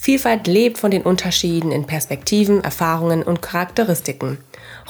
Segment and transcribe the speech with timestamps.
[0.00, 4.38] Vielfalt lebt von den Unterschieden in Perspektiven, Erfahrungen und Charakteristiken.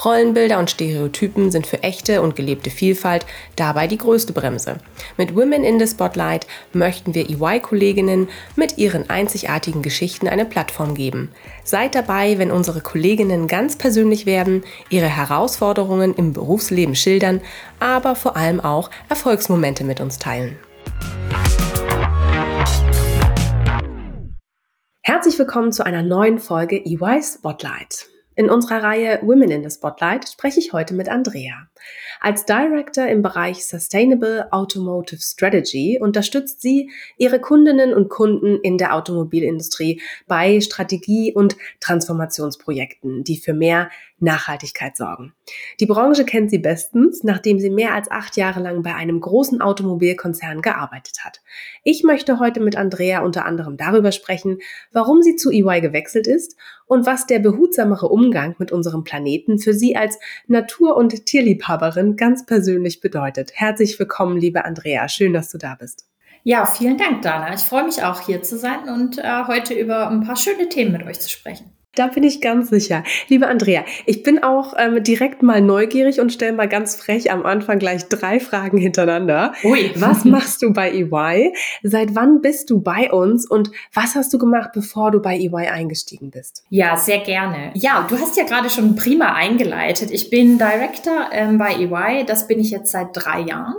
[0.05, 4.77] Rollenbilder und Stereotypen sind für echte und gelebte Vielfalt dabei die größte Bremse.
[5.17, 11.31] Mit Women in the Spotlight möchten wir EY-Kolleginnen mit ihren einzigartigen Geschichten eine Plattform geben.
[11.63, 17.41] Seid dabei, wenn unsere Kolleginnen ganz persönlich werden, ihre Herausforderungen im Berufsleben schildern,
[17.79, 20.55] aber vor allem auch Erfolgsmomente mit uns teilen.
[25.11, 28.05] Herzlich willkommen zu einer neuen Folge EY Spotlight.
[28.35, 31.67] In unserer Reihe Women in the Spotlight spreche ich heute mit Andrea.
[32.19, 38.95] Als Director im Bereich Sustainable Automotive Strategy unterstützt sie ihre Kundinnen und Kunden in der
[38.95, 45.33] Automobilindustrie bei Strategie- und Transformationsprojekten, die für mehr Nachhaltigkeit sorgen.
[45.79, 49.61] Die Branche kennt sie bestens, nachdem sie mehr als acht Jahre lang bei einem großen
[49.61, 51.41] Automobilkonzern gearbeitet hat.
[51.83, 54.59] Ich möchte heute mit Andrea unter anderem darüber sprechen,
[54.91, 56.55] warum sie zu EY gewechselt ist
[56.85, 61.27] und was der behutsamere Umgang mit unserem Planeten für sie als Natur- und
[61.69, 63.51] Tierliebhaberin ganz persönlich bedeutet.
[63.53, 65.07] Herzlich willkommen, liebe Andrea.
[65.07, 66.07] Schön, dass du da bist.
[66.43, 67.53] Ja, vielen Dank, Dana.
[67.53, 70.93] Ich freue mich auch hier zu sein und äh, heute über ein paar schöne Themen
[70.93, 71.71] mit euch zu sprechen.
[71.99, 73.03] Da bin ich ganz sicher.
[73.27, 77.45] Liebe Andrea, ich bin auch ähm, direkt mal neugierig und stelle mal ganz frech am
[77.45, 79.51] Anfang gleich drei Fragen hintereinander.
[79.65, 79.91] Ui.
[79.95, 81.51] Was machst du bei EY?
[81.83, 85.67] Seit wann bist du bei uns und was hast du gemacht, bevor du bei EY
[85.67, 86.63] eingestiegen bist?
[86.69, 87.71] Ja, sehr gerne.
[87.73, 90.09] Ja, du hast ja gerade schon prima eingeleitet.
[90.11, 92.23] Ich bin Director ähm, bei EY.
[92.23, 93.75] Das bin ich jetzt seit drei Jahren.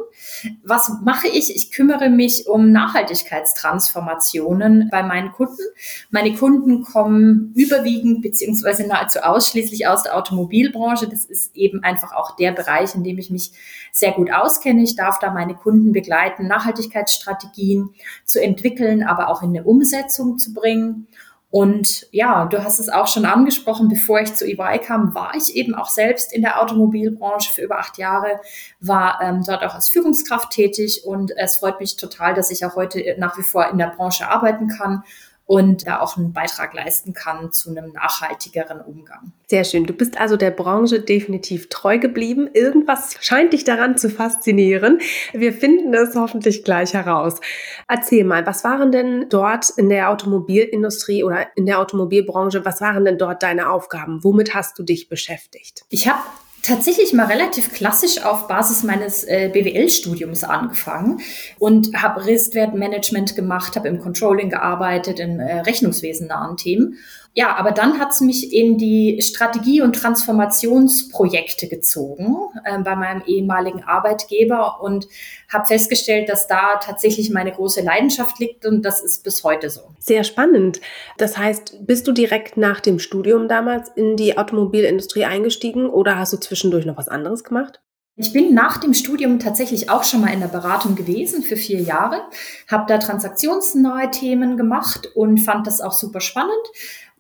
[0.63, 1.57] Was mache ich?
[1.57, 5.63] Ich kümmere mich um Nachhaltigkeitstransformationen bei meinen Kunden.
[6.11, 11.09] Meine Kunden kommen überwiegend beziehungsweise nahezu ausschließlich aus der Automobilbranche.
[11.09, 13.53] Das ist eben einfach auch der Bereich, in dem ich mich
[13.93, 14.83] sehr gut auskenne.
[14.83, 17.91] Ich darf da meine Kunden begleiten, Nachhaltigkeitsstrategien
[18.25, 21.07] zu entwickeln, aber auch in eine Umsetzung zu bringen.
[21.51, 25.57] Und ja, du hast es auch schon angesprochen, bevor ich zu EY kam, war ich
[25.57, 28.41] eben auch selbst in der Automobilbranche für über acht Jahre,
[28.79, 32.77] war ähm, dort auch als Führungskraft tätig und es freut mich total, dass ich auch
[32.77, 35.03] heute nach wie vor in der Branche arbeiten kann
[35.51, 39.33] und da auch einen Beitrag leisten kann zu einem nachhaltigeren Umgang.
[39.49, 39.85] Sehr schön.
[39.85, 42.49] Du bist also der Branche definitiv treu geblieben.
[42.55, 45.01] Irgendwas scheint dich daran zu faszinieren.
[45.33, 47.41] Wir finden es hoffentlich gleich heraus.
[47.89, 53.05] Erzähl mal, was waren denn dort in der Automobilindustrie oder in der Automobilbranche, was waren
[53.05, 54.23] denn dort deine Aufgaben?
[54.23, 55.83] Womit hast du dich beschäftigt?
[55.89, 56.21] Ich habe
[56.63, 61.21] tatsächlich mal relativ klassisch auf Basis meines äh, BWL-Studiums angefangen
[61.59, 66.99] und habe Restwertmanagement gemacht, habe im Controlling gearbeitet, in äh, rechnungswesennahen Themen
[67.33, 73.85] ja, aber dann hat's mich in die Strategie- und Transformationsprojekte gezogen äh, bei meinem ehemaligen
[73.85, 75.07] Arbeitgeber und
[75.49, 79.83] habe festgestellt, dass da tatsächlich meine große Leidenschaft liegt und das ist bis heute so.
[80.01, 80.81] Sehr spannend.
[81.19, 86.33] Das heißt, bist du direkt nach dem Studium damals in die Automobilindustrie eingestiegen oder hast
[86.33, 87.81] du zwischendurch noch was anderes gemacht?
[88.21, 91.81] Ich bin nach dem Studium tatsächlich auch schon mal in der Beratung gewesen für vier
[91.81, 92.21] Jahre,
[92.69, 96.53] habe da transaktionsnahe Themen gemacht und fand das auch super spannend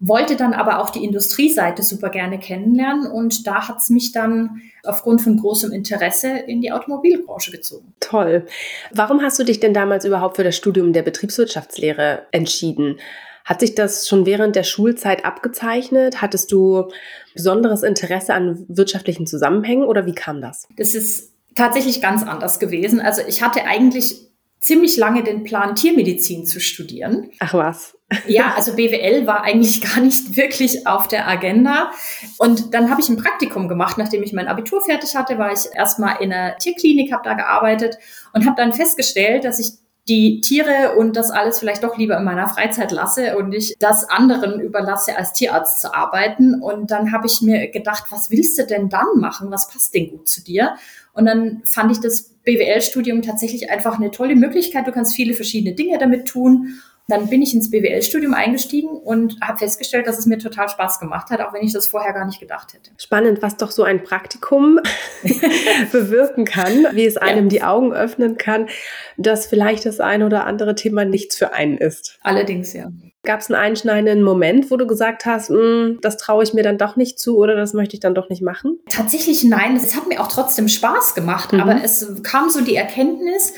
[0.00, 4.62] wollte dann aber auch die Industrieseite super gerne kennenlernen und da hat es mich dann
[4.82, 7.92] aufgrund von großem Interesse in die Automobilbranche gezogen.
[8.00, 8.46] Toll.
[8.92, 12.98] Warum hast du dich denn damals überhaupt für das Studium der Betriebswirtschaftslehre entschieden?
[13.44, 16.22] Hat sich das schon während der Schulzeit abgezeichnet?
[16.22, 16.88] Hattest du
[17.34, 20.68] besonderes Interesse an wirtschaftlichen Zusammenhängen oder wie kam das?
[20.76, 23.00] Das ist tatsächlich ganz anders gewesen.
[23.00, 27.30] Also ich hatte eigentlich ziemlich lange den Plan, Tiermedizin zu studieren.
[27.40, 27.96] Ach was.
[28.26, 31.92] Ja, also BWL war eigentlich gar nicht wirklich auf der Agenda.
[32.38, 35.72] Und dann habe ich ein Praktikum gemacht, nachdem ich mein Abitur fertig hatte, war ich
[35.72, 37.98] erstmal in einer Tierklinik, habe da gearbeitet
[38.32, 39.74] und habe dann festgestellt, dass ich
[40.10, 44.10] die Tiere und das alles vielleicht doch lieber in meiner Freizeit lasse und ich das
[44.10, 46.60] anderen überlasse, als Tierarzt zu arbeiten.
[46.60, 49.52] Und dann habe ich mir gedacht, was willst du denn dann machen?
[49.52, 50.74] Was passt denn gut zu dir?
[51.12, 54.88] Und dann fand ich das BWL-Studium tatsächlich einfach eine tolle Möglichkeit.
[54.88, 56.80] Du kannst viele verschiedene Dinge damit tun.
[57.08, 61.30] Dann bin ich ins BWL-Studium eingestiegen und habe festgestellt, dass es mir total Spaß gemacht
[61.30, 62.90] hat, auch wenn ich das vorher gar nicht gedacht hätte.
[62.98, 64.78] Spannend, was doch so ein Praktikum
[65.92, 67.48] bewirken kann, wie es einem ja.
[67.48, 68.68] die Augen öffnen kann,
[69.16, 72.18] dass vielleicht das ein oder andere Thema nichts für einen ist.
[72.22, 72.90] Allerdings, ja.
[73.22, 76.78] Gab es einen einschneidenden Moment, wo du gesagt hast, hm, das traue ich mir dann
[76.78, 78.78] doch nicht zu oder das möchte ich dann doch nicht machen?
[78.88, 79.76] Tatsächlich nein.
[79.76, 81.60] Es hat mir auch trotzdem Spaß gemacht, mhm.
[81.60, 83.52] aber es kam so die Erkenntnis,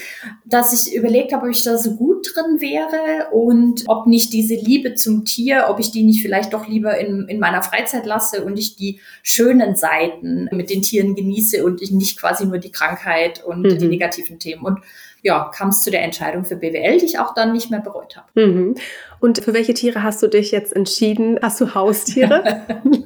[0.44, 4.56] dass ich überlegt habe, ob ich da so gut drin wäre und ob nicht diese
[4.56, 8.44] Liebe zum Tier, ob ich die nicht vielleicht doch lieber in, in meiner Freizeit lasse
[8.44, 12.72] und ich die schönen Seiten mit den Tieren genieße und ich nicht quasi nur die
[12.72, 13.78] Krankheit und mhm.
[13.78, 14.64] die negativen Themen.
[14.64, 14.80] Und
[15.22, 18.16] ja, kam es zu der Entscheidung für BWL, die ich auch dann nicht mehr bereut
[18.16, 18.28] habe.
[18.34, 18.74] Mhm.
[19.20, 21.38] Und für welche Tiere hast du dich jetzt entschieden?
[21.40, 22.62] Hast du Haustiere?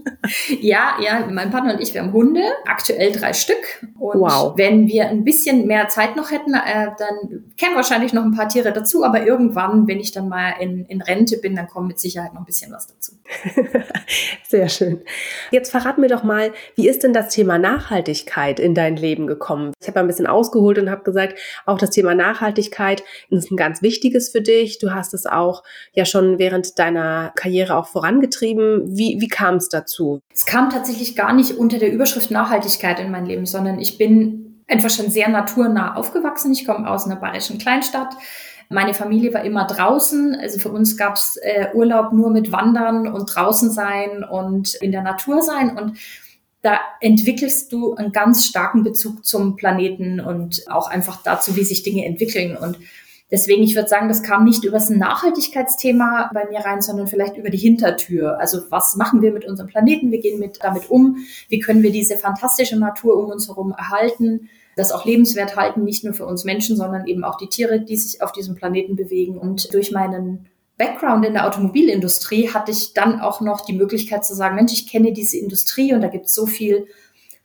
[0.60, 3.86] ja, ja, mein Partner und ich, wir haben Hunde, aktuell drei Stück.
[3.98, 4.54] Und wow.
[4.56, 8.48] wenn wir ein bisschen mehr Zeit noch hätten, äh, dann kämen wahrscheinlich noch ein paar
[8.48, 9.04] Tiere dazu.
[9.04, 12.40] Aber irgendwann, wenn ich dann mal in, in Rente bin, dann kommt mit Sicherheit noch
[12.40, 13.12] ein bisschen was dazu.
[14.48, 15.02] Sehr schön.
[15.50, 19.72] Jetzt verrat mir doch mal, wie ist denn das Thema Nachhaltigkeit in dein Leben gekommen?
[19.82, 23.82] Ich habe ein bisschen ausgeholt und habe gesagt, auch das Thema Nachhaltigkeit ist ein ganz
[23.82, 24.78] wichtiges für dich.
[24.78, 25.62] Du hast es auch
[25.92, 28.96] ja schon während deiner Karriere auch vorangetrieben.
[28.96, 30.20] Wie, wie kam es dazu?
[30.32, 34.62] Es kam tatsächlich gar nicht unter der Überschrift Nachhaltigkeit in mein Leben, sondern ich bin
[34.68, 36.52] einfach schon sehr naturnah aufgewachsen.
[36.52, 38.14] Ich komme aus einer bayerischen Kleinstadt.
[38.68, 40.36] Meine Familie war immer draußen.
[40.40, 44.90] Also für uns gab es äh, Urlaub nur mit Wandern und draußen sein und in
[44.90, 45.78] der Natur sein.
[45.78, 45.98] Und
[46.66, 51.84] da entwickelst du einen ganz starken Bezug zum Planeten und auch einfach dazu, wie sich
[51.84, 52.56] Dinge entwickeln.
[52.56, 52.78] Und
[53.28, 57.36] Deswegen, ich würde sagen, das kam nicht über das Nachhaltigkeitsthema bei mir rein, sondern vielleicht
[57.36, 58.38] über die Hintertür.
[58.38, 60.12] Also was machen wir mit unserem Planeten?
[60.12, 61.16] Wie gehen mit, damit um?
[61.48, 64.48] Wie können wir diese fantastische Natur um uns herum erhalten?
[64.76, 67.96] Das auch lebenswert halten, nicht nur für uns Menschen, sondern eben auch die Tiere, die
[67.96, 69.38] sich auf diesem Planeten bewegen.
[69.38, 70.46] Und durch meinen
[70.78, 74.86] Background in der Automobilindustrie hatte ich dann auch noch die Möglichkeit zu sagen, Mensch, ich
[74.86, 76.86] kenne diese Industrie und da gibt es so viel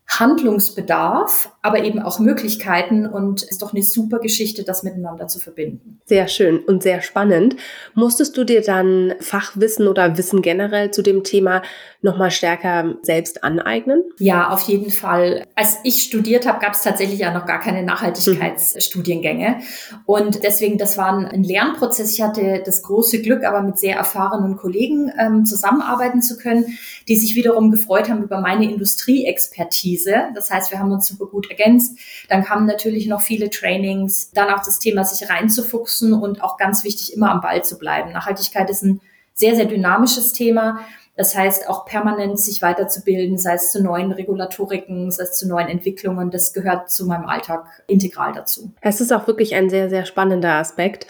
[0.08, 5.40] Handlungsbedarf, aber eben auch Möglichkeiten und es ist doch eine super Geschichte, das miteinander zu
[5.40, 6.00] verbinden.
[6.06, 7.56] Sehr schön und sehr spannend.
[7.94, 11.62] Musstest du dir dann Fachwissen oder Wissen generell zu dem Thema
[12.02, 14.04] nochmal stärker selbst aneignen?
[14.18, 15.46] Ja, auf jeden Fall.
[15.56, 19.60] Als ich studiert habe, gab es tatsächlich ja noch gar keine Nachhaltigkeitsstudiengänge.
[20.08, 22.12] Und deswegen, das war ein Lernprozess.
[22.12, 26.78] Ich hatte das große Glück, aber mit sehr erfahrenen Kollegen ähm, zusammenarbeiten zu können,
[27.08, 30.30] die sich wiederum gefreut haben über meine Industrieexpertise.
[30.34, 32.00] Das heißt, wir haben uns super gut ergänzt.
[32.30, 36.84] Dann kamen natürlich noch viele Trainings, dann auch das Thema, sich reinzufuchsen und auch ganz
[36.84, 38.12] wichtig, immer am Ball zu bleiben.
[38.12, 39.02] Nachhaltigkeit ist ein
[39.34, 40.80] sehr, sehr dynamisches Thema.
[41.18, 45.68] Das heißt, auch permanent sich weiterzubilden, sei es zu neuen Regulatoriken, sei es zu neuen
[45.68, 48.72] Entwicklungen, das gehört zu meinem Alltag integral dazu.
[48.82, 51.06] Es ist auch wirklich ein sehr, sehr spannender Aspekt.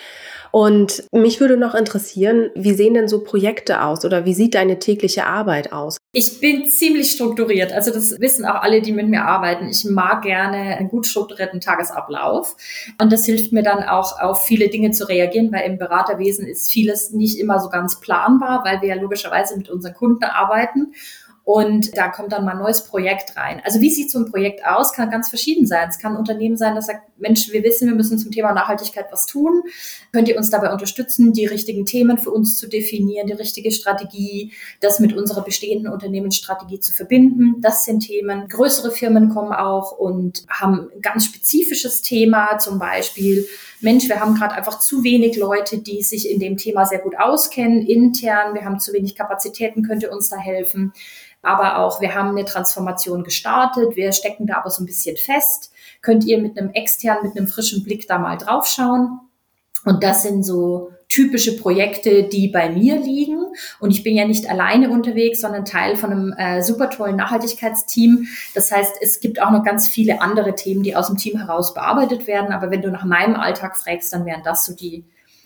[0.52, 4.80] Und mich würde noch interessieren, wie sehen denn so Projekte aus oder wie sieht deine
[4.80, 5.98] tägliche Arbeit aus?
[6.14, 7.72] Ich bin ziemlich strukturiert.
[7.72, 9.70] Also das wissen auch alle, die mit mir arbeiten.
[9.70, 12.58] Ich mag gerne einen gut strukturierten Tagesablauf.
[13.02, 16.70] Und das hilft mir dann auch, auf viele Dinge zu reagieren, weil im Beraterwesen ist
[16.70, 20.94] vieles nicht immer so ganz planbar, weil wir ja logischerweise mit unseren Kunden arbeiten.
[21.44, 23.62] Und da kommt dann mal ein neues Projekt rein.
[23.66, 24.94] Also wie sieht so ein Projekt aus?
[24.94, 25.90] Kann ganz verschieden sein.
[25.90, 29.08] Es kann ein Unternehmen sein, das sagt, Mensch, wir wissen, wir müssen zum Thema Nachhaltigkeit
[29.12, 29.64] was tun.
[30.14, 34.54] Könnt ihr uns dabei unterstützen, die richtigen Themen für uns zu definieren, die richtige Strategie,
[34.82, 37.56] das mit unserer bestehenden Unternehmensstrategie zu verbinden?
[37.60, 38.48] Das sind Themen.
[38.48, 43.48] Größere Firmen kommen auch und haben ein ganz spezifisches Thema, zum Beispiel
[43.82, 47.16] Mensch, wir haben gerade einfach zu wenig Leute, die sich in dem Thema sehr gut
[47.18, 50.94] auskennen, intern, wir haben zu wenig Kapazitäten, könnt ihr uns da helfen?
[51.42, 55.72] Aber auch wir haben eine Transformation gestartet, wir stecken da aber so ein bisschen fest.
[56.02, 59.20] Könnt ihr mit einem externen, mit einem frischen Blick da mal draufschauen?
[59.84, 63.44] Und das sind so typische Projekte, die bei mir liegen.
[63.80, 68.28] Und ich bin ja nicht alleine unterwegs, sondern Teil von einem äh, super tollen Nachhaltigkeitsteam.
[68.54, 71.74] Das heißt, es gibt auch noch ganz viele andere Themen, die aus dem Team heraus
[71.74, 72.54] bearbeitet werden.
[72.54, 75.04] Aber wenn du nach meinem Alltag fragst, dann wären das so die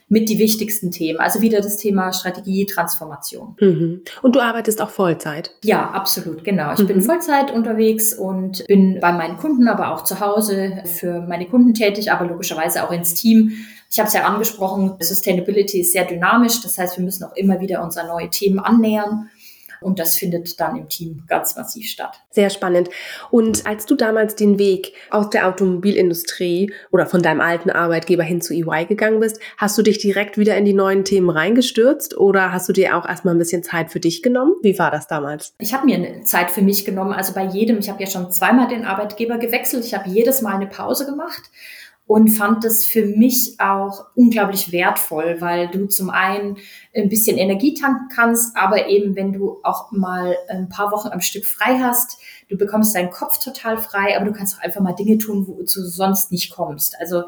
[0.08, 1.20] mit die wichtigsten Themen.
[1.20, 3.56] Also wieder das Thema Strategie, Transformation.
[3.60, 4.02] Mhm.
[4.22, 5.52] Und du arbeitest auch Vollzeit?
[5.64, 6.74] Ja, absolut, genau.
[6.74, 6.88] Ich mhm.
[6.88, 11.74] bin Vollzeit unterwegs und bin bei meinen Kunden, aber auch zu Hause für meine Kunden
[11.74, 13.54] tätig, aber logischerweise auch ins Team.
[13.90, 16.62] Ich habe es ja angesprochen, Sustainability ist sehr dynamisch.
[16.62, 19.30] Das heißt, wir müssen auch immer wieder unsere neue Themen annähern.
[19.86, 22.20] Und das findet dann im Team ganz massiv statt.
[22.32, 22.90] Sehr spannend.
[23.30, 28.42] Und als du damals den Weg aus der Automobilindustrie oder von deinem alten Arbeitgeber hin
[28.42, 32.52] zu EY gegangen bist, hast du dich direkt wieder in die neuen Themen reingestürzt oder
[32.52, 34.56] hast du dir auch erstmal ein bisschen Zeit für dich genommen?
[34.64, 35.54] Wie war das damals?
[35.60, 37.14] Ich habe mir Zeit für mich genommen.
[37.14, 39.86] Also bei jedem, ich habe ja schon zweimal den Arbeitgeber gewechselt.
[39.86, 41.44] Ich habe jedes Mal eine Pause gemacht
[42.08, 46.58] und fand das für mich auch unglaublich wertvoll, weil du zum einen
[46.96, 51.22] ein bisschen Energie tanken kannst, aber eben wenn du auch mal ein paar Wochen am
[51.22, 54.94] Stück frei hast, du bekommst deinen Kopf total frei, aber du kannst auch einfach mal
[54.94, 56.96] Dinge tun, wozu du sonst nicht kommst.
[57.00, 57.24] Also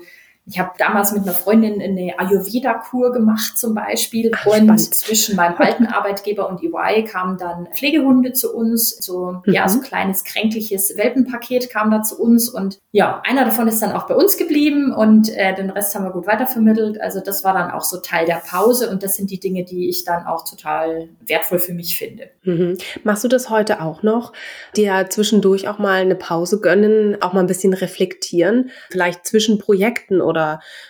[0.50, 4.32] Ich habe damals mit einer Freundin eine Ayurveda-Kur gemacht zum Beispiel.
[4.34, 4.96] Ach, und spannend.
[4.96, 8.98] zwischen meinem alten Arbeitgeber und EY kamen dann Pflegehunde zu uns.
[8.98, 9.54] So, Mhm.
[9.54, 12.48] ja, so kleines, kränkliches Welpenpaket kam da zu uns.
[12.50, 16.06] Und ja, einer davon ist dann auch bei uns geblieben und äh, den Rest haben
[16.06, 17.02] wir gut weitervermittelt.
[17.02, 19.90] Also das war dann auch so Teil der Pause und das sind die Dinge, die
[19.90, 22.30] ich dann auch total wertvoll für mich finde.
[22.44, 22.78] Mhm.
[23.04, 24.32] Machst du das heute auch noch?
[24.78, 28.70] Dir zwischendurch auch mal eine Pause gönnen, auch mal ein bisschen reflektieren?
[28.90, 30.37] Vielleicht zwischen Projekten oder,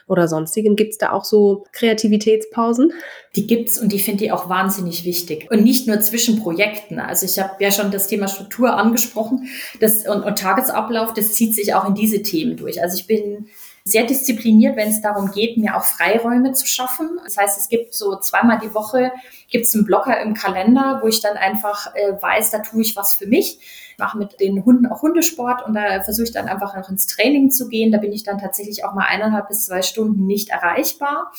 [0.08, 0.76] oder sonstigem?
[0.76, 2.92] Gibt es da auch so Kreativitätspausen?
[3.36, 5.48] Die gibt's und die finde ich auch wahnsinnig wichtig.
[5.52, 7.00] Und nicht nur zwischen Projekten.
[7.00, 9.48] Also ich habe ja schon das Thema Struktur angesprochen
[9.80, 12.82] das, und, und Tagesablauf, das zieht sich auch in diese Themen durch.
[12.82, 13.48] Also ich bin
[13.88, 17.20] sehr diszipliniert, wenn es darum geht, mir auch Freiräume zu schaffen.
[17.24, 19.12] Das heißt, es gibt so zweimal die Woche
[19.50, 23.14] gibt's einen Blocker im Kalender, wo ich dann einfach äh, weiß, da tue ich was
[23.14, 23.60] für mich.
[23.92, 27.08] Ich mache mit den Hunden auch Hundesport und da versuche ich dann einfach noch ins
[27.08, 27.92] Training zu gehen.
[27.92, 31.32] Da bin ich dann tatsächlich auch mal eineinhalb bis zwei Stunden nicht erreichbar.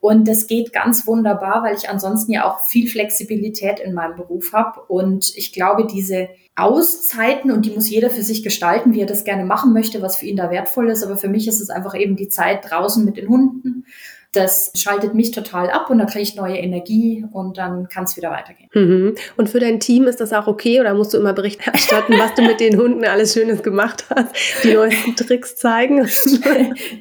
[0.00, 4.52] Und das geht ganz wunderbar, weil ich ansonsten ja auch viel Flexibilität in meinem Beruf
[4.52, 4.80] habe.
[4.82, 6.28] Und ich glaube, diese
[6.58, 10.16] Auszeiten, und die muss jeder für sich gestalten, wie er das gerne machen möchte, was
[10.16, 11.04] für ihn da wertvoll ist.
[11.04, 13.84] Aber für mich ist es einfach eben die Zeit draußen mit den Hunden.
[14.38, 18.16] Das schaltet mich total ab und da kriege ich neue Energie und dann kann es
[18.16, 18.68] wieder weitergehen.
[18.72, 19.14] Mhm.
[19.36, 22.34] Und für dein Team ist das auch okay oder musst du immer Bericht erstatten, was
[22.34, 26.08] du mit den Hunden alles Schönes gemacht hast, die neuesten Tricks zeigen?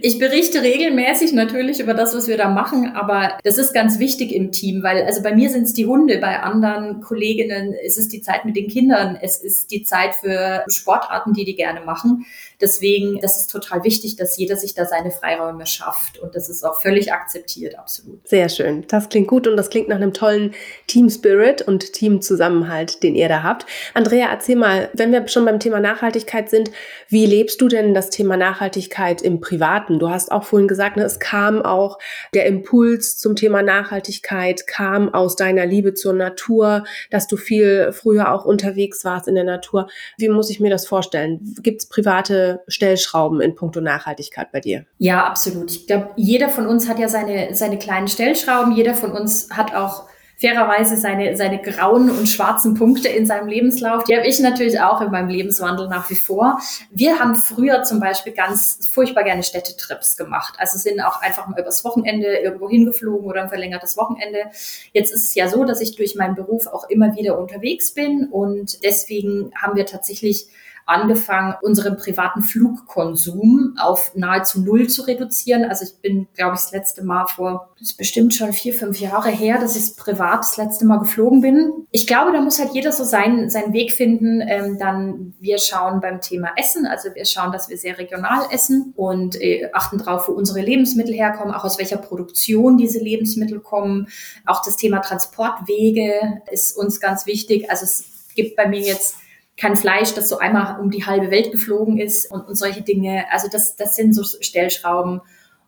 [0.01, 4.33] Ich berichte regelmäßig natürlich über das, was wir da machen, aber das ist ganz wichtig
[4.33, 8.07] im Team, weil also bei mir sind es die Hunde, bei anderen Kolleginnen ist es
[8.07, 12.25] die Zeit mit den Kindern, es ist die Zeit für Sportarten, die die gerne machen.
[12.59, 16.63] Deswegen, das ist total wichtig, dass jeder sich da seine Freiräume schafft und das ist
[16.63, 18.27] auch völlig akzeptiert, absolut.
[18.27, 18.83] Sehr schön.
[18.87, 20.55] Das klingt gut und das klingt nach einem tollen
[20.87, 23.67] Team Spirit und Teamzusammenhalt, den ihr da habt.
[23.93, 26.71] Andrea, erzähl mal, wenn wir schon beim Thema Nachhaltigkeit sind,
[27.09, 29.99] wie lebst du denn das Thema Nachhaltigkeit im Privaten?
[29.99, 31.99] Du hast auch vorhin gesagt, ne, es kam auch
[32.33, 38.33] der Impuls zum Thema Nachhaltigkeit, kam aus deiner Liebe zur Natur, dass du viel früher
[38.33, 39.87] auch unterwegs warst in der Natur.
[40.17, 41.55] Wie muss ich mir das vorstellen?
[41.61, 44.85] Gibt es private Stellschrauben in puncto Nachhaltigkeit bei dir?
[44.97, 45.71] Ja, absolut.
[45.71, 48.73] Ich glaube, jeder von uns hat ja seine, seine kleinen Stellschrauben.
[48.73, 54.03] Jeder von uns hat auch fairerweise seine, seine grauen und schwarzen Punkte in seinem Lebenslauf.
[54.03, 56.59] Die habe ich natürlich auch in meinem Lebenswandel nach wie vor.
[56.91, 60.53] Wir haben früher zum Beispiel ganz furchtbar gerne Städtetrips gemacht.
[60.59, 64.43] Also sind auch einfach mal übers Wochenende irgendwo hingeflogen oder ein verlängertes Wochenende.
[64.93, 68.27] Jetzt ist es ja so, dass ich durch meinen Beruf auch immer wieder unterwegs bin
[68.29, 70.47] und deswegen haben wir tatsächlich
[70.87, 75.65] angefangen, unseren privaten Flugkonsum auf nahezu null zu reduzieren.
[75.65, 78.99] Also ich bin, glaube ich, das letzte Mal vor, das ist bestimmt schon vier, fünf
[78.99, 81.85] Jahre her, dass ich privat das letzte Mal geflogen bin.
[81.91, 84.41] Ich glaube, da muss halt jeder so seinen, seinen Weg finden.
[84.41, 88.93] Ähm, dann wir schauen beim Thema Essen, also wir schauen, dass wir sehr regional essen
[88.95, 94.07] und äh, achten darauf, wo unsere Lebensmittel herkommen, auch aus welcher Produktion diese Lebensmittel kommen.
[94.45, 97.69] Auch das Thema Transportwege ist uns ganz wichtig.
[97.69, 99.17] Also es gibt bei mir jetzt
[99.57, 103.25] kein Fleisch, das so einmal um die halbe Welt geflogen ist und, und solche Dinge.
[103.31, 105.21] Also das, das sind so Stellschrauben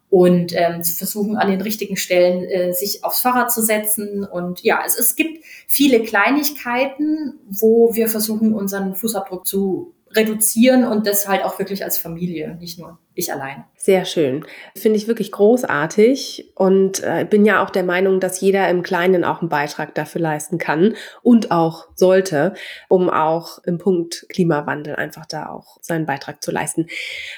[0.10, 4.24] und ähm, zu versuchen, an den richtigen Stellen äh, sich aufs Fahrrad zu setzen.
[4.24, 11.06] Und ja, es, es gibt viele Kleinigkeiten, wo wir versuchen, unseren Fußabdruck zu reduzieren und
[11.06, 13.66] das halt auch wirklich als Familie, nicht nur ich allein.
[13.82, 14.46] Sehr schön.
[14.76, 19.24] Finde ich wirklich großartig und äh, bin ja auch der Meinung, dass jeder im Kleinen
[19.24, 22.56] auch einen Beitrag dafür leisten kann und auch sollte,
[22.90, 26.88] um auch im Punkt Klimawandel einfach da auch seinen Beitrag zu leisten.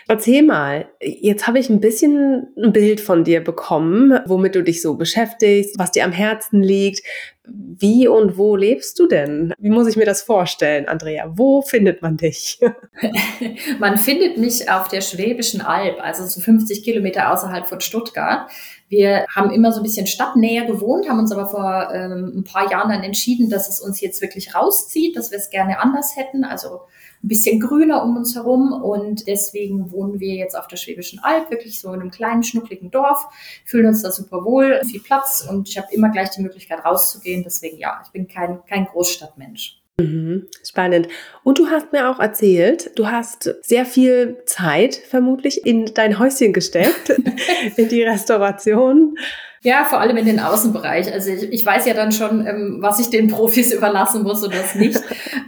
[0.07, 4.81] Erzähl mal, jetzt habe ich ein bisschen ein Bild von dir bekommen, womit du dich
[4.81, 7.05] so beschäftigst, was dir am Herzen liegt.
[7.53, 9.53] Wie und wo lebst du denn?
[9.57, 11.31] Wie muss ich mir das vorstellen, Andrea?
[11.35, 12.59] Wo findet man dich?
[13.79, 18.49] man findet mich auf der Schwäbischen Alb, also so 50 Kilometer außerhalb von Stuttgart.
[18.89, 22.69] Wir haben immer so ein bisschen stadtnäher gewohnt, haben uns aber vor ähm, ein paar
[22.69, 26.43] Jahren dann entschieden, dass es uns jetzt wirklich rauszieht, dass wir es gerne anders hätten,
[26.43, 26.81] also
[27.23, 31.51] ein bisschen grüner um uns herum und deswegen wohnen wir jetzt auf der Schwäbischen Alb,
[31.51, 33.27] wirklich so in einem kleinen, schnuckligen Dorf,
[33.63, 37.43] fühlen uns da super wohl, viel Platz und ich habe immer gleich die Möglichkeit rauszugehen,
[37.43, 39.80] deswegen ja, ich bin kein, kein Großstadtmensch.
[39.99, 41.07] Mhm, spannend.
[41.43, 46.53] Und du hast mir auch erzählt, du hast sehr viel Zeit vermutlich in dein Häuschen
[46.53, 47.09] gesteckt,
[47.77, 49.15] in die Restauration.
[49.63, 51.13] Ja, vor allem in den Außenbereich.
[51.13, 54.57] Also ich, ich weiß ja dann schon, ähm, was ich den Profis überlassen muss und
[54.57, 54.99] was nicht.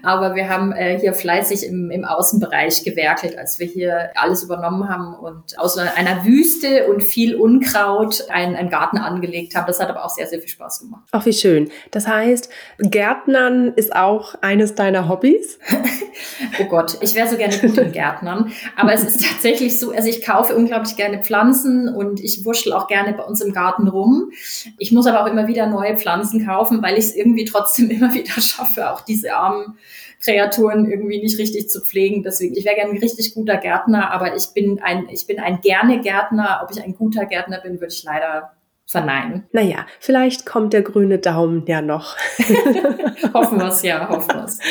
[0.04, 4.88] Aber wir haben äh, hier fleißig im, im Außenbereich gewerkelt, als wir hier alles übernommen
[4.88, 9.66] haben und aus einer Wüste und viel Unkraut einen, einen Garten angelegt haben.
[9.66, 11.08] Das hat aber auch sehr, sehr viel Spaß gemacht.
[11.12, 11.72] Ach, wie schön.
[11.90, 15.58] Das heißt, Gärtnern ist auch eines deiner Hobbys?
[16.60, 18.52] oh Gott, ich wäre so gerne gut im Gärtnern.
[18.76, 22.88] Aber es ist tatsächlich so, also ich kaufe unglaublich gerne Pflanzen und ich wurschtel auch
[22.88, 24.32] gerne bei uns im Garten rum rum.
[24.78, 28.14] Ich muss aber auch immer wieder neue Pflanzen kaufen, weil ich es irgendwie trotzdem immer
[28.14, 29.78] wieder schaffe, auch diese armen
[30.22, 32.24] Kreaturen irgendwie nicht richtig zu pflegen.
[32.24, 35.60] Deswegen, ich wäre gerne ein richtig guter Gärtner, aber ich bin ein, ich bin ein
[35.62, 36.62] gerne Gärtner.
[36.64, 38.54] Ob ich ein guter Gärtner bin, würde ich leider
[38.86, 39.48] verneinen.
[39.52, 42.18] Naja, vielleicht kommt der grüne Daumen ja noch.
[43.34, 44.60] hoffen wir es, ja, hoffen wir es.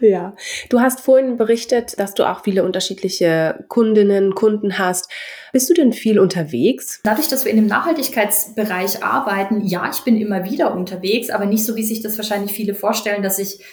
[0.00, 0.34] Ja,
[0.68, 5.10] du hast vorhin berichtet, dass du auch viele unterschiedliche Kundinnen, Kunden hast.
[5.52, 7.00] Bist du denn viel unterwegs?
[7.04, 11.64] Dadurch, dass wir in dem Nachhaltigkeitsbereich arbeiten, ja, ich bin immer wieder unterwegs, aber nicht
[11.64, 13.64] so, wie sich das wahrscheinlich viele vorstellen, dass ich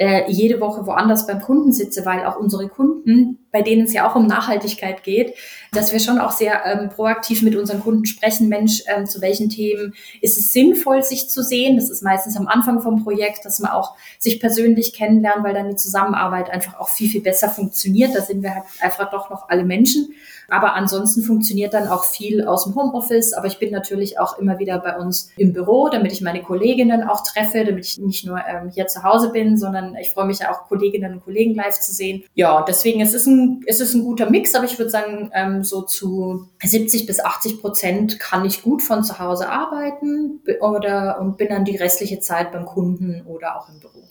[0.00, 4.08] äh, jede Woche woanders beim Kunden sitze, weil auch unsere Kunden, bei denen es ja
[4.08, 5.34] auch um Nachhaltigkeit geht,
[5.72, 9.50] dass wir schon auch sehr ähm, proaktiv mit unseren Kunden sprechen, Mensch, ähm, zu welchen
[9.50, 9.92] Themen
[10.22, 11.76] ist es sinnvoll, sich zu sehen.
[11.76, 15.68] Das ist meistens am Anfang vom Projekt, dass man auch sich persönlich kennenlernt, weil dann
[15.68, 18.14] die Zusammenarbeit einfach auch viel, viel besser funktioniert.
[18.14, 20.14] Da sind wir halt einfach doch noch alle Menschen.
[20.50, 23.32] Aber ansonsten funktioniert dann auch viel aus dem Homeoffice.
[23.32, 27.02] Aber ich bin natürlich auch immer wieder bei uns im Büro, damit ich meine Kolleginnen
[27.04, 30.40] auch treffe, damit ich nicht nur ähm, hier zu Hause bin, sondern ich freue mich
[30.40, 32.24] ja auch Kolleginnen und Kollegen live zu sehen.
[32.34, 35.64] Ja, deswegen es ist ein es ist ein guter Mix, aber ich würde sagen ähm,
[35.64, 41.38] so zu 70 bis 80 Prozent kann ich gut von zu Hause arbeiten oder und
[41.38, 44.02] bin dann die restliche Zeit beim Kunden oder auch im Büro.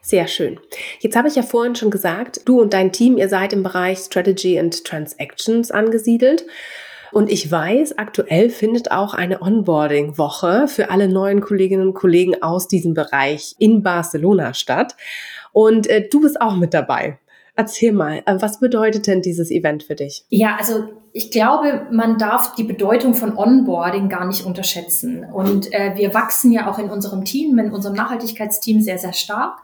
[0.00, 0.58] Sehr schön.
[1.00, 3.98] Jetzt habe ich ja vorhin schon gesagt, du und dein Team, ihr seid im Bereich
[3.98, 6.46] Strategy and Transactions angesiedelt.
[7.12, 12.68] Und ich weiß, aktuell findet auch eine Onboarding-Woche für alle neuen Kolleginnen und Kollegen aus
[12.68, 14.94] diesem Bereich in Barcelona statt.
[15.52, 17.18] Und äh, du bist auch mit dabei.
[17.58, 20.24] Erzähl mal, äh, was bedeutet denn dieses Event für dich?
[20.28, 25.24] Ja, also ich glaube, man darf die Bedeutung von Onboarding gar nicht unterschätzen.
[25.24, 29.58] Und äh, wir wachsen ja auch in unserem Team, in unserem Nachhaltigkeitsteam sehr, sehr stark.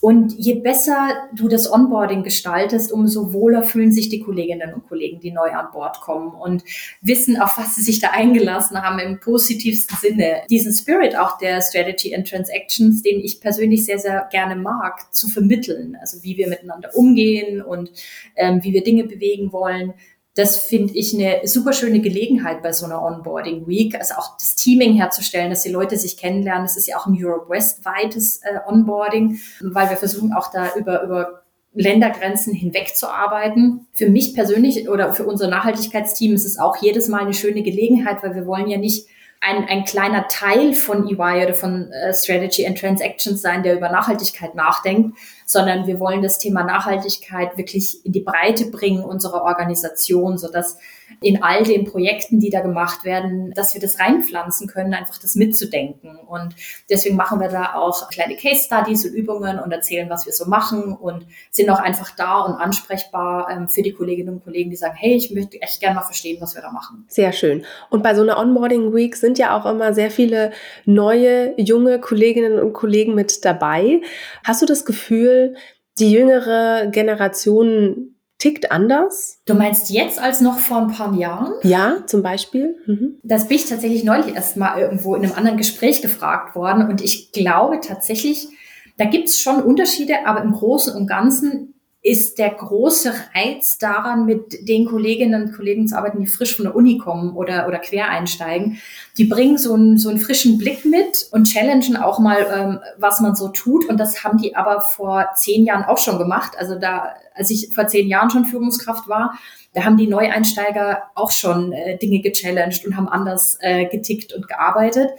[0.00, 5.20] Und je besser du das Onboarding gestaltest, umso wohler fühlen sich die Kolleginnen und Kollegen,
[5.20, 6.62] die neu an Bord kommen und
[7.00, 10.42] wissen, auf was sie sich da eingelassen haben im positivsten Sinne.
[10.48, 15.28] Diesen Spirit auch der Strategy and Transactions, den ich persönlich sehr, sehr gerne mag, zu
[15.28, 15.96] vermitteln.
[16.00, 17.90] Also wie wir miteinander umgehen und
[18.36, 19.94] ähm, wie wir Dinge bewegen wollen
[20.38, 24.54] das finde ich eine super schöne Gelegenheit bei so einer Onboarding Week, also auch das
[24.54, 26.62] Teaming herzustellen, dass die Leute sich kennenlernen.
[26.62, 30.76] Das ist ja auch ein Europe West weites äh, Onboarding, weil wir versuchen auch da
[30.76, 31.42] über, über
[31.74, 33.88] Ländergrenzen hinweg zu arbeiten.
[33.92, 38.22] Für mich persönlich oder für unser Nachhaltigkeitsteam ist es auch jedes Mal eine schöne Gelegenheit,
[38.22, 39.08] weil wir wollen ja nicht
[39.40, 43.88] ein, ein kleiner Teil von EY oder von äh, Strategy and Transactions sein, der über
[43.88, 50.38] Nachhaltigkeit nachdenkt, sondern wir wollen das Thema Nachhaltigkeit wirklich in die Breite bringen unserer Organisation,
[50.38, 50.76] sodass
[51.20, 55.34] in all den Projekten, die da gemacht werden, dass wir das reinpflanzen können, einfach das
[55.34, 56.18] mitzudenken.
[56.26, 56.54] Und
[56.88, 60.46] deswegen machen wir da auch kleine Case Studies und Übungen und erzählen, was wir so
[60.46, 64.76] machen und sind auch einfach da und ansprechbar ähm, für die Kolleginnen und Kollegen, die
[64.76, 67.04] sagen, hey, ich möchte echt gerne mal verstehen, was wir da machen.
[67.08, 67.64] Sehr schön.
[67.90, 70.52] Und bei so einer Onboarding Week sind ja auch immer sehr viele
[70.84, 74.02] neue, junge Kolleginnen und Kollegen mit dabei.
[74.44, 75.56] Hast du das Gefühl,
[75.98, 79.40] die jüngere Generation tickt anders.
[79.46, 81.52] Du meinst jetzt als noch vor ein paar Jahren?
[81.62, 82.76] Ja, zum Beispiel.
[82.86, 83.18] Mhm.
[83.22, 86.88] Das bin ich tatsächlich neulich erst mal irgendwo in einem anderen Gespräch gefragt worden.
[86.88, 88.48] Und ich glaube tatsächlich,
[88.96, 94.24] da gibt es schon Unterschiede, aber im Großen und Ganzen ist der große Reiz daran,
[94.24, 97.78] mit den Kolleginnen und Kollegen zu arbeiten, die frisch von der Uni kommen oder, oder
[97.78, 98.78] quer einsteigen.
[99.18, 103.20] Die bringen so einen, so einen frischen Blick mit und challengen auch mal, ähm, was
[103.20, 103.88] man so tut.
[103.88, 106.52] Und das haben die aber vor zehn Jahren auch schon gemacht.
[106.56, 109.38] Also da, als ich vor zehn Jahren schon Führungskraft war,
[109.72, 114.48] da haben die Neueinsteiger auch schon äh, Dinge gechallenged und haben anders äh, getickt und
[114.48, 115.10] gearbeitet.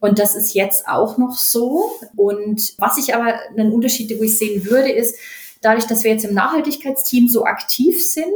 [0.00, 1.90] Und das ist jetzt auch noch so.
[2.16, 5.16] Und was ich aber einen Unterschied, wo ich sehen würde, ist,
[5.60, 8.26] dadurch, dass wir jetzt im Nachhaltigkeitsteam so aktiv sind,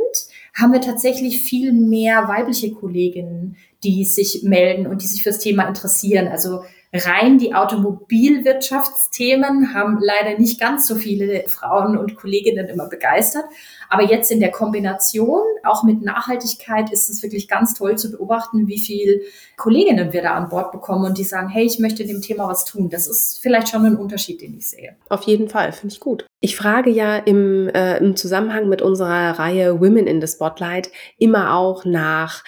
[0.54, 5.66] haben wir tatsächlich viel mehr weibliche Kolleginnen, die sich melden und die sich fürs Thema
[5.68, 6.28] interessieren.
[6.28, 6.62] Also
[6.96, 13.44] rein die Automobilwirtschaftsthemen haben leider nicht ganz so viele Frauen und Kolleginnen immer begeistert.
[13.88, 18.66] Aber jetzt in der Kombination, auch mit Nachhaltigkeit, ist es wirklich ganz toll zu beobachten,
[18.66, 19.22] wie viel
[19.56, 22.64] Kolleginnen wir da an Bord bekommen und die sagen, hey, ich möchte dem Thema was
[22.64, 22.90] tun.
[22.90, 24.96] Das ist vielleicht schon ein Unterschied, den ich sehe.
[25.08, 26.26] Auf jeden Fall, finde ich gut.
[26.40, 31.54] Ich frage ja im, äh, im Zusammenhang mit unserer Reihe Women in the Spotlight immer
[31.54, 32.42] auch nach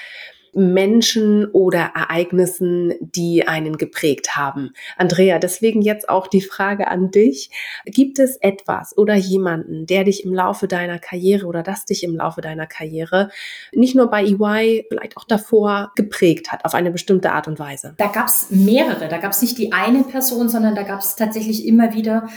[0.54, 4.72] Menschen oder Ereignissen, die einen geprägt haben.
[4.96, 7.50] Andrea, deswegen jetzt auch die Frage an dich.
[7.84, 12.16] Gibt es etwas oder jemanden, der dich im Laufe deiner Karriere oder das dich im
[12.16, 13.30] Laufe deiner Karriere
[13.72, 17.94] nicht nur bei EY, vielleicht auch davor geprägt hat auf eine bestimmte Art und Weise?
[17.98, 19.08] Da gab es mehrere.
[19.08, 22.28] Da gab es nicht die eine Person, sondern da gab es tatsächlich immer wieder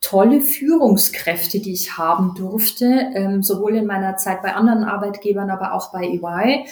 [0.00, 5.72] tolle Führungskräfte, die ich haben durfte, ähm, sowohl in meiner Zeit bei anderen Arbeitgebern, aber
[5.72, 6.66] auch bei EY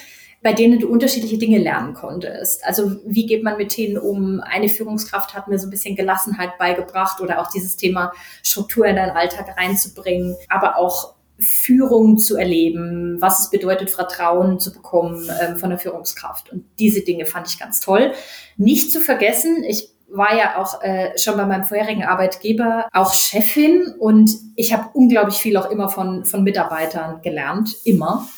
[0.45, 2.67] bei denen du unterschiedliche Dinge lernen konntest.
[2.67, 4.41] Also wie geht man mit denen um?
[4.41, 8.97] Eine Führungskraft hat mir so ein bisschen Gelassenheit beigebracht oder auch dieses Thema Struktur in
[8.97, 15.57] deinen Alltag reinzubringen, aber auch Führung zu erleben, was es bedeutet, Vertrauen zu bekommen ähm,
[15.57, 16.53] von der Führungskraft.
[16.53, 18.13] Und diese Dinge fand ich ganz toll.
[18.59, 23.95] Nicht zu vergessen, ich war ja auch äh, schon bei meinem vorherigen Arbeitgeber auch Chefin
[23.99, 28.29] und ich habe unglaublich viel auch immer von, von Mitarbeitern gelernt, immer.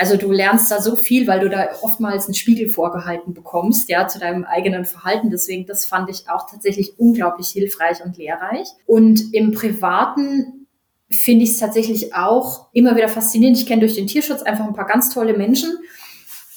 [0.00, 4.06] Also du lernst da so viel, weil du da oftmals einen Spiegel vorgehalten bekommst, ja,
[4.06, 5.28] zu deinem eigenen Verhalten.
[5.28, 8.68] Deswegen, das fand ich auch tatsächlich unglaublich hilfreich und lehrreich.
[8.86, 10.66] Und im Privaten
[11.10, 13.58] finde ich es tatsächlich auch immer wieder faszinierend.
[13.58, 15.76] Ich kenne durch den Tierschutz einfach ein paar ganz tolle Menschen,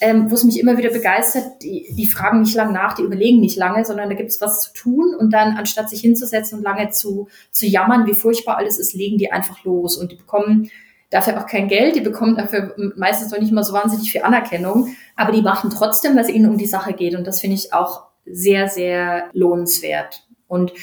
[0.01, 1.63] ähm, wo es mich immer wieder begeistert.
[1.63, 4.61] Die, die fragen nicht lang nach, die überlegen nicht lange, sondern da gibt es was
[4.61, 5.15] zu tun.
[5.17, 9.17] Und dann, anstatt sich hinzusetzen und lange zu, zu jammern, wie furchtbar alles ist, legen
[9.17, 9.97] die einfach los.
[9.97, 10.69] Und die bekommen
[11.11, 14.95] dafür auch kein Geld, die bekommen dafür meistens noch nicht mal so wahnsinnig viel Anerkennung,
[15.15, 18.07] aber die machen trotzdem, es ihnen um die Sache geht und das finde ich auch
[18.25, 20.25] sehr, sehr lohnenswert.
[20.47, 20.73] Und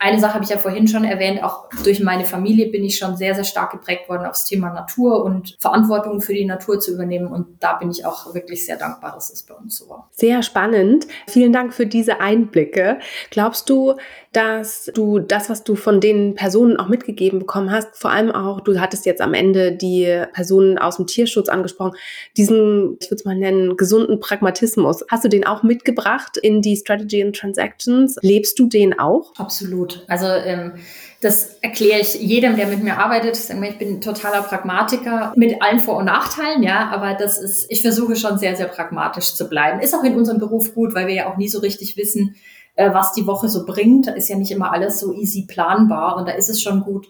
[0.00, 3.16] eine Sache habe ich ja vorhin schon erwähnt, auch durch meine Familie bin ich schon
[3.16, 7.28] sehr, sehr stark geprägt worden aufs Thema Natur und Verantwortung für die Natur zu übernehmen.
[7.28, 10.08] Und da bin ich auch wirklich sehr dankbar, dass es bei uns so war.
[10.10, 11.06] Sehr spannend.
[11.28, 12.98] Vielen Dank für diese Einblicke.
[13.30, 13.94] Glaubst du,
[14.32, 18.60] dass du das, was du von den Personen auch mitgegeben bekommen hast, vor allem auch,
[18.60, 21.96] du hattest jetzt am Ende die Personen aus dem Tierschutz angesprochen,
[22.36, 26.76] diesen, ich würde es mal nennen, gesunden Pragmatismus, hast du den auch mitgebracht in die
[26.76, 28.16] Strategy and Transactions?
[28.20, 29.32] Lebst du den auch?
[29.36, 30.04] Absolut absolut.
[30.08, 30.72] Also ähm,
[31.20, 33.36] das erkläre ich jedem, der mit mir arbeitet.
[33.36, 38.16] Ich bin totaler Pragmatiker mit allen Vor- und Nachteilen, ja, aber das ist, ich versuche
[38.16, 39.80] schon sehr, sehr pragmatisch zu bleiben.
[39.80, 42.36] Ist auch in unserem Beruf gut, weil wir ja auch nie so richtig wissen,
[42.74, 44.06] äh, was die Woche so bringt.
[44.06, 47.08] Da ist ja nicht immer alles so easy planbar und da ist es schon gut,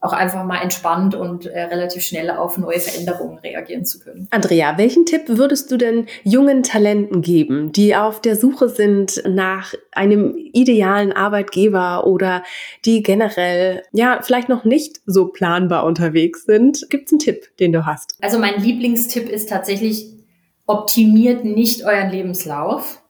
[0.00, 4.28] auch einfach mal entspannt und äh, relativ schnell auf neue Veränderungen reagieren zu können.
[4.30, 9.74] Andrea, welchen Tipp würdest du denn jungen Talenten geben, die auf der Suche sind nach
[9.90, 12.44] einem idealen Arbeitgeber oder
[12.84, 16.86] die generell ja vielleicht noch nicht so planbar unterwegs sind?
[16.90, 18.16] Gibt es einen Tipp, den du hast?
[18.20, 20.06] Also mein Lieblingstipp ist tatsächlich
[20.66, 23.02] optimiert nicht euren Lebenslauf,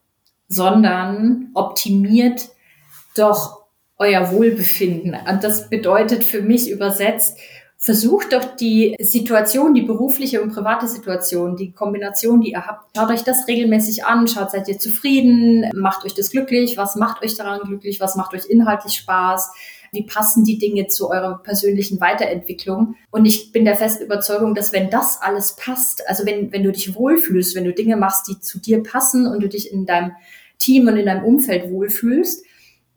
[0.46, 2.48] sondern optimiert
[3.14, 3.67] doch
[3.98, 5.16] euer Wohlbefinden.
[5.28, 7.38] Und das bedeutet für mich übersetzt,
[7.80, 13.10] versucht doch die Situation, die berufliche und private Situation, die Kombination, die ihr habt, schaut
[13.10, 17.36] euch das regelmäßig an, schaut, seid ihr zufrieden, macht euch das glücklich, was macht euch
[17.36, 19.52] daran glücklich, was macht euch inhaltlich Spaß,
[19.92, 22.96] wie passen die Dinge zu eurer persönlichen Weiterentwicklung.
[23.12, 26.72] Und ich bin der festen Überzeugung, dass wenn das alles passt, also wenn, wenn du
[26.72, 30.12] dich wohlfühlst, wenn du Dinge machst, die zu dir passen und du dich in deinem
[30.58, 32.44] Team und in deinem Umfeld wohlfühlst,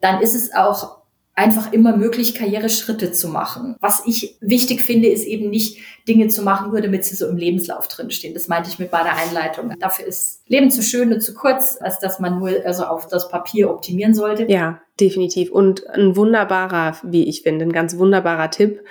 [0.02, 1.02] dann ist es auch
[1.34, 3.76] einfach immer möglich, Karriereschritte zu machen.
[3.80, 7.38] Was ich wichtig finde, ist eben nicht Dinge zu machen, nur damit sie so im
[7.38, 8.34] Lebenslauf drinstehen.
[8.34, 9.74] Das meinte ich mit meiner Einleitung.
[9.80, 13.30] Dafür ist Leben zu schön und zu kurz, als dass man nur also auf das
[13.30, 14.46] Papier optimieren sollte.
[14.52, 15.52] Ja, definitiv.
[15.52, 18.82] Und ein wunderbarer, wie ich finde, ein ganz wunderbarer Tipp.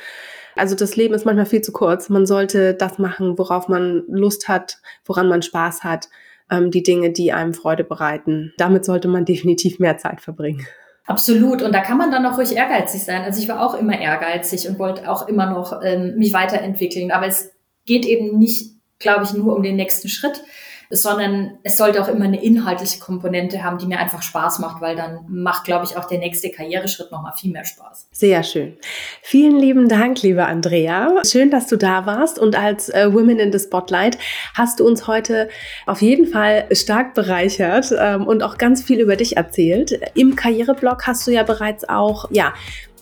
[0.56, 2.08] Also das Leben ist manchmal viel zu kurz.
[2.08, 6.08] Man sollte das machen, worauf man Lust hat, woran man Spaß hat,
[6.50, 8.52] ähm, die Dinge, die einem Freude bereiten.
[8.56, 10.66] Damit sollte man definitiv mehr Zeit verbringen.
[11.06, 11.62] Absolut.
[11.62, 13.22] Und da kann man dann auch ruhig ehrgeizig sein.
[13.22, 17.10] Also ich war auch immer ehrgeizig und wollte auch immer noch ähm, mich weiterentwickeln.
[17.10, 17.50] Aber es
[17.86, 20.42] geht eben nicht, glaube ich, nur um den nächsten Schritt,
[20.90, 24.96] sondern es sollte auch immer eine inhaltliche Komponente haben, die mir einfach Spaß macht, weil
[24.96, 28.08] dann macht, glaube ich, auch der nächste Karriereschritt nochmal viel mehr Spaß.
[28.10, 28.76] Sehr schön.
[29.22, 31.22] Vielen lieben Dank, liebe Andrea.
[31.24, 34.18] Schön, dass du da warst und als äh, Women in the Spotlight
[34.54, 35.48] hast du uns heute
[35.86, 39.92] auf jeden Fall stark bereichert ähm, und auch ganz viel über dich erzählt.
[40.14, 42.52] Im Karriereblog hast du ja bereits auch, ja,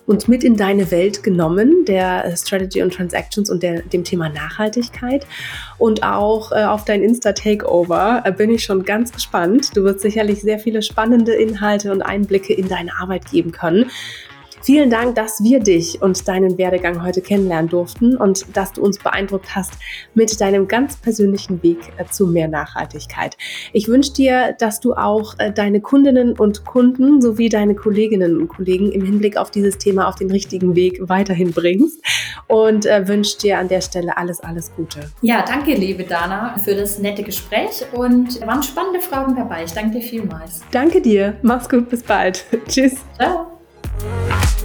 [0.08, 5.26] uns mit in deine Welt genommen, der Strategy und Transactions und der, dem Thema Nachhaltigkeit.
[5.76, 9.76] Und auch äh, auf dein Insta-Takeover äh, bin ich schon ganz gespannt.
[9.76, 13.90] Du wirst sicherlich sehr viele spannende Inhalte und Einblicke in deine Arbeit geben können.
[14.62, 18.98] Vielen Dank, dass wir dich und deinen Werdegang heute kennenlernen durften und dass du uns
[18.98, 19.72] beeindruckt hast
[20.14, 23.36] mit deinem ganz persönlichen Weg äh, zu mehr Nachhaltigkeit.
[23.72, 28.48] Ich wünsche dir, dass du auch äh, deine Kundinnen und Kunden sowie deine Kolleginnen und
[28.48, 32.02] Kollegen im Hinblick auf dieses Thema auf den richtigen Weg weiterhin bringst
[32.46, 35.00] und äh, wünsche dir an der Stelle alles, alles Gute.
[35.22, 39.64] Ja, danke, liebe Dana, für das nette Gespräch und waren spannende Fragen dabei.
[39.64, 40.62] Ich danke dir vielmals.
[40.70, 41.36] Danke dir.
[41.42, 41.88] Mach's gut.
[41.88, 42.44] Bis bald.
[42.68, 42.96] Tschüss.
[43.16, 43.57] Ciao.
[43.98, 44.57] Bye.